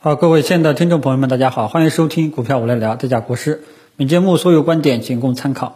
[0.00, 3.64] 好，各位亲爱的听众朋友们，大家好，欢迎收听股票我来聊，这家国师。
[3.96, 5.74] 本节目所有观点仅供参考。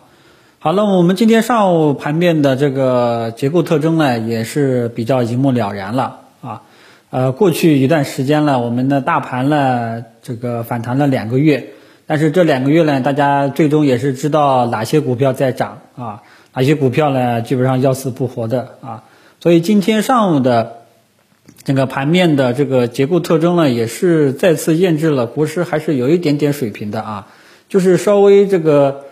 [0.61, 6.63] 好，那我们今天上午盘面的这个结构特征呢，也是比较一目了然了啊。
[7.11, 11.71] 呃，过去一段时间了，我们的大盘呢，这个反弹了两个月，
[12.07, 16.23] 但是这两个月呢，大家最终也是知道哪些股票在涨啊，
[16.55, 19.03] 哪些股票呢，基本上要死不活的啊。
[19.41, 20.82] 所以今天上午的。
[21.65, 27.29] 整个盘面的这个结构特征呢，也是再次验证了国师还是有一点点水平的啊，
[27.69, 29.05] 就是稍微这个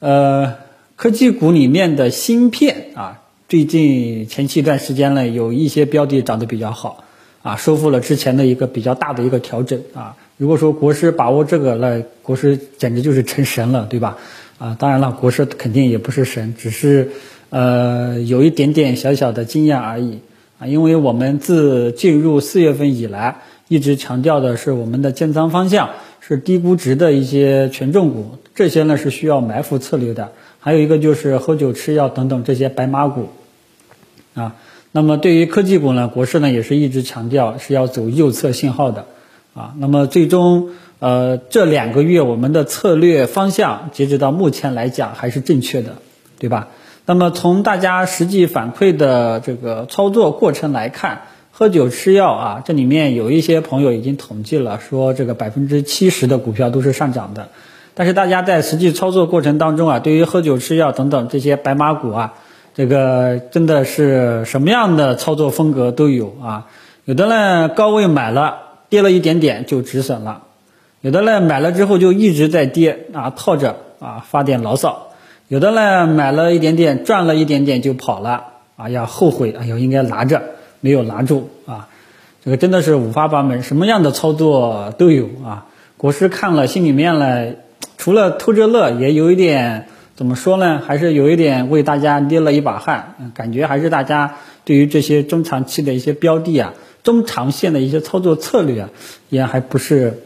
[0.00, 0.54] 呃
[0.96, 7.04] 科技股里面的芯片啊，最近前期一段时间呢，有一些标的涨得比较好
[7.42, 10.16] 啊，收复了之前的一个比较大的一个调整啊。
[10.38, 14.18] 如果说国师把握这个，那国师简直就是成神了，对吧？
[14.58, 17.10] 啊，当然了，国师肯定也不是神，只是
[17.50, 20.18] 呃有一点点小小的经验而已。
[20.58, 30.32] 啊，因为我们自进入四月份以来，一直强调的是我们的建仓方向是低估值的一些权重股，这些呢是需要埋伏策略的。
[30.58, 33.28] 还有一个就是喝酒吃药等等这些白马股，
[34.34, 34.56] 啊，
[34.92, 39.06] 那么对于科技股呢，国师呢也是一直强调是要走右侧信号的，
[39.54, 45.96] 啊，那么最终呃这两个月我们的策略方向，截止到目前来讲还是正确的，
[46.38, 46.68] 对吧？
[47.08, 57.48] 那么从大家实际反馈的这个操作过程来看，喝酒吃药啊，这里面有一些朋友已经统计了，说这个百分之七十的股票都是上涨的。
[57.94, 62.34] 但是大家在实际操作过程当中啊，对于喝酒吃药等等这些白马股啊，
[62.74, 66.66] 这个真的是什么样的操作风格都有啊。
[67.04, 70.42] 有的呢高位买了，跌了一点点就止损了；
[71.02, 75.05] 有的呢买了之后就一直在跌啊，套着啊发点牢骚。
[75.48, 80.42] 有的呢，买了一点点，赚了一点点就跑了，哎呀，后悔，哎呦，应该拿着，
[80.80, 81.88] 没有拿住啊，
[82.44, 85.66] 这个真的是五花八门，什么样的操作都有啊。
[85.96, 87.52] 国师看了，心里面呢，
[87.96, 89.86] 除了偷着乐，也有一点
[90.16, 98.90] 怎么说呢，还是有一点为大家捏了一把汗，感觉还是大家对于这些中长期的一些标的啊，中长线的一些操作策略啊，
[99.28, 100.24] 也还不是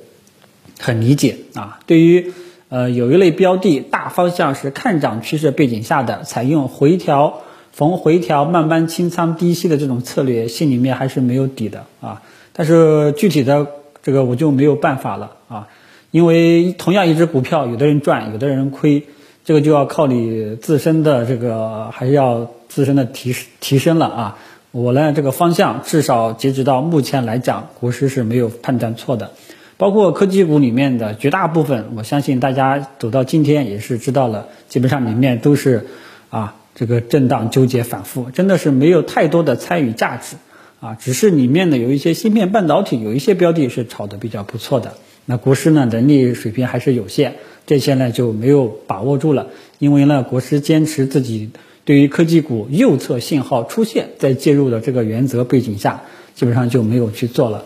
[0.79, 2.33] 很理解啊，对于。
[2.71, 7.41] 呃，有一类标的，大方向是看涨趋势背景下的，采用回调
[7.73, 12.23] 逢回调慢慢清仓低吸的这种策略，心里面还是没有底的啊。
[12.53, 13.67] 但是具体的
[14.05, 15.67] 这个我就没有办法了啊，
[16.13, 19.05] 因为同样一只股票，有的人赚，有的人亏，
[19.45, 24.39] 这个就要靠你自身的这个还是要自身的提提升了啊。
[24.71, 29.33] 我呢，这个方向至少截止到目前来讲，国师是没有判断错的。
[29.81, 35.87] 包括科技股里面的绝大部分，我相信大家走到今天也是知道了，基本上里面都是
[36.29, 40.37] 啊这个震荡纠结反复，真的是没有太多的参与价值
[40.81, 44.93] 啊，只是里面呢有一些芯片半导体有一些标的是炒的比较不错的，
[45.25, 47.37] 那国师呢能力水平还是有限，
[47.67, 49.47] 这些呢就没有把握住了，
[49.79, 51.49] 因为呢国师坚持自己
[51.87, 56.03] 对于科技股右侧信号出现再介入的这个原则背景下，
[56.35, 57.65] 基本上就没有去做了，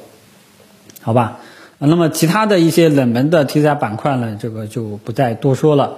[1.01, 1.41] 好吧？
[1.87, 5.97] 那么其他的一些冷门的题材板块呢，这个就不再多说了，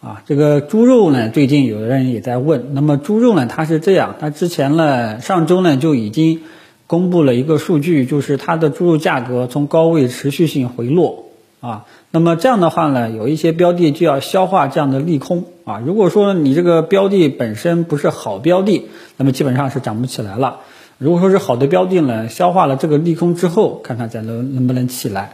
[0.00, 6.40] 啊，这个猪肉呢，最近有的人也在问，那么猪肉呢，它是这样，它之前呢，上周呢就已经
[6.86, 11.26] 公布了一个数据，就是它的猪肉价格从高位持续性回落，
[11.60, 20.60] 啊，那么这样的话呢，有一些标的就要消化这样的利空，啊，如果说你这个标的本身不是好标的，那么基本上是涨不起来了。
[21.00, 25.32] 如果说是好的标的呢，消化了这个利空之后，看看再能能不能起来，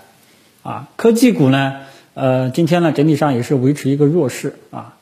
[0.63, 1.79] 啊，科技股呢，
[2.15, 4.95] 呃，今天呢整体上也是维持一个弱势啊，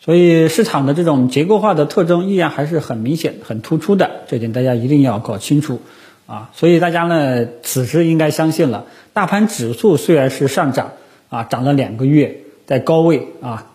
[0.00, 5.80] 所以市场的这种结构化的特征依然还是很明显、很突出的，这点大家一定要搞清楚
[6.26, 6.50] 啊。
[6.52, 10.92] 所以大家呢，此时应该相信了，大盘指数虽然是上涨
[11.28, 12.36] 啊，涨了两个月，
[12.66, 13.66] 在高位啊，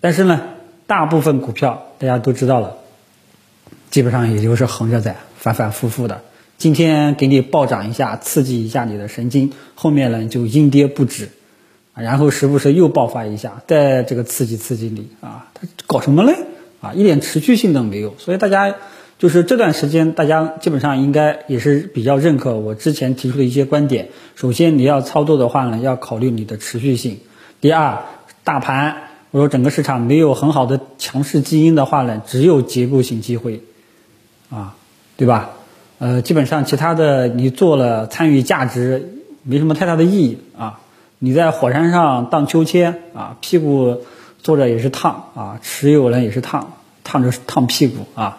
[0.00, 0.42] 但是呢，
[0.86, 2.76] 大部分股票大家都知道了，
[3.90, 5.16] 基本上也就是横着在。
[5.38, 6.22] 反反复复的，
[6.58, 11.28] 今天给你暴涨一下，刺激一下你的神经，后面呢就阴跌不止，
[11.94, 16.34] 然后时不时又爆发一下，再这个刺激刺激你啊，他搞什么嘞？
[16.80, 18.16] 啊，一点持续性都没有。
[18.18, 18.74] 所以大家
[19.16, 24.08] 就是这段时间，大家基本上应该也是比较认可我之前提出的一些观点。
[24.34, 27.20] 首先你要操作的话呢，要考虑你的持续性。
[27.60, 28.00] 第二，
[28.42, 28.96] 大盘
[29.30, 33.62] 我说整个市场没有很好的强势基因的话呢，只有结构性机会，
[34.50, 34.74] 啊。
[35.16, 35.50] 对吧？
[35.98, 40.78] 呃，基本上其他的你做了参与价值没什么太大的意义啊。
[41.18, 44.02] 你在火山上荡秋千啊，屁股
[44.40, 48.38] 坐着也是烫啊，持有人也是烫，烫着烫屁股啊。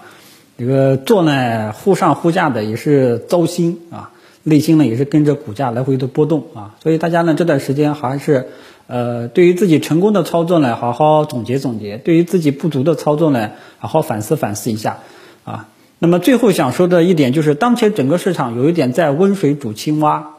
[0.58, 4.12] 这个做呢忽上忽下的也是糟心啊。
[4.44, 8.48] 内心呢也是跟着股价来回的波动啊，所以大家呢这段时间还是
[8.88, 15.00] 呃对于自己成功的操作呢好好总结总结，对于自己不足的操作呢好好反思反思一下
[15.44, 15.68] 啊。
[16.00, 20.30] 那么最后想说的一点就是，当前整个市场有一点在温水煮青蛙，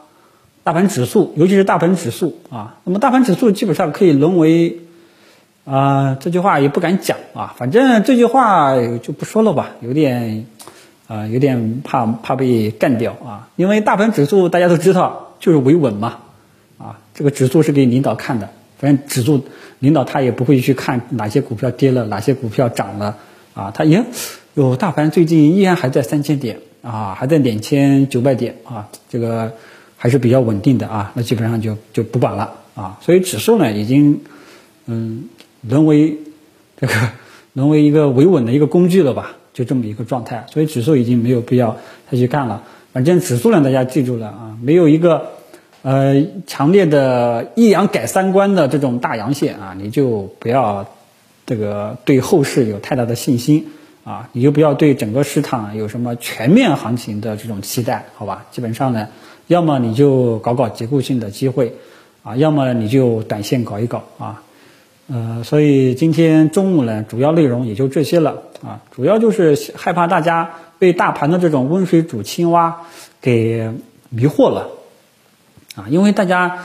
[0.63, 4.79] 大盘指数尤其是大盘指数啊，那么大盘指数基本上可以沦为
[5.65, 10.45] 啊这句话也不敢讲啊，反正这句话就不说了吧，有点。
[11.07, 16.19] 啊，有点怕怕被干掉啊，因为大盘指数大家都知道就是维稳嘛，
[16.77, 18.47] 啊，这个指数是给领导看的，
[18.79, 19.43] 反正指数
[19.79, 23.17] 领导他也不会去看哪些股票跌了，哪些股票涨了，
[23.53, 24.05] 啊，他也，
[24.53, 29.53] 有大盘最近依然还在三千点啊，还在两千九百点啊，这个
[29.95, 34.21] 还是比较稳定的啊，那基本上就就不管了啊，所以指数呢已经
[34.87, 35.29] 嗯
[35.61, 36.17] 沦为
[36.79, 36.93] 这个
[37.53, 39.37] 沦为一个维稳的一个工具了吧。
[39.53, 41.75] 就这么一个状态，所以指数已经没有必要
[42.09, 42.63] 再去干了。
[42.93, 45.31] 反正指数呢，大家记住了啊，没有一个
[45.81, 50.87] 呃强烈的一阳改三观的这种大阳线啊，你就不要
[51.45, 53.67] 这个对后市有太大的信心
[54.03, 58.45] 啊，你就不要对整个市场有什么全面行情的这种期待，好吧？
[58.51, 59.07] 基本上呢，
[59.47, 61.75] 要么你就搞搞结构性的机会
[62.23, 64.41] 啊，要么你就短线搞一搞啊。
[65.07, 72.81] 呃，所以今天中午呢，主要内容也就这些了啊，主要就是害怕大家被大盘的这种温水煮青蛙
[73.19, 73.69] 给
[74.09, 74.69] 迷惑了
[75.75, 76.63] 啊，因为大家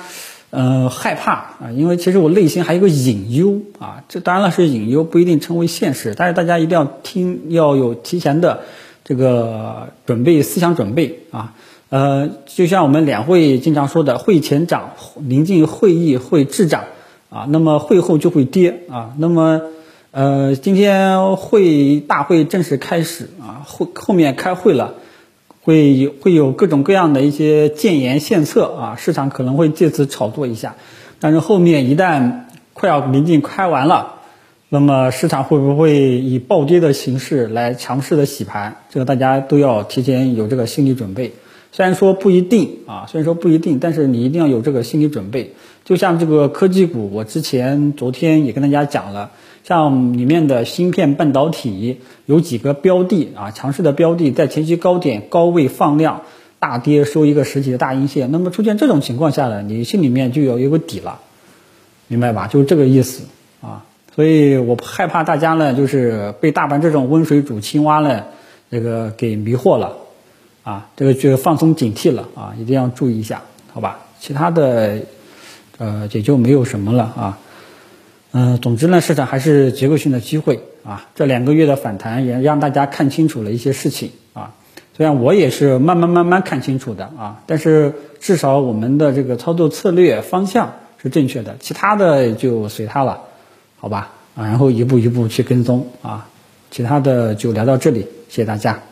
[0.51, 8.61] 呃害怕啊，因为其实我内心还有个隐忧啊，这当然了是隐忧，不一定成为现实，但是大家一定要听，要有提前的
[9.05, 11.55] 这个准备思想准备啊，
[11.89, 16.85] 呃，就像我们两会经常说的，会前涨，临近会议会滞涨。
[17.29, 19.61] 啊，那么会后就会跌啊，那么，
[20.13, 24.95] 呃，今天会大会正式开始啊，后后面开会了，
[25.67, 30.77] 会有会有各种各样的一些建言献策啊，市场可能会借此炒作一下，
[31.19, 34.21] 但是后面一旦快要临近开完了，
[34.69, 38.77] 那么市场会不会以暴跌的形式来强势的洗盘？
[38.91, 41.33] 这个大家都要提前有这个心理准备。
[41.73, 45.55] 虽然说不一定啊，虽然说不一定，但是你一定要有这个心理准备。
[45.87, 49.31] 就像这个科技股，我之前昨天也跟大家讲了，
[49.63, 56.23] 像里面的芯片半导体有几个标的啊，强势的标的在前期高点高位放量
[56.59, 61.21] 大跌收一个实体的大阴线，那么出现这种情况下呢，你心里面就要有个底了，
[62.09, 62.49] 明白吧？
[62.49, 63.23] 就是这个意思
[63.61, 63.85] 啊。
[64.17, 68.25] 所以我害怕大家呢，就是被大盘这种温水煮青蛙呢，
[68.73, 69.99] 这个给迷惑了。
[70.65, 73.41] 啊，这个就放松警惕了啊，一定要注意一下，
[73.73, 74.01] 好吧？
[74.19, 74.99] 其他的，
[75.79, 77.39] 呃，也就没有什么了啊。
[78.33, 81.09] 嗯，总之呢，市场还是结构性的机会啊。
[81.15, 84.53] 这两个月的反弹也让大家看清楚了一些事情啊。
[84.97, 93.21] 虽然我也是慢慢慢慢看清楚的啊，但是至少我们的这个操作策略方向是正确的，其他的就随他了，
[93.79, 94.13] 好吧？
[94.35, 96.29] 啊，然后一步一步去跟踪啊。
[96.71, 98.83] 其他的就聊到这里，谢谢大家。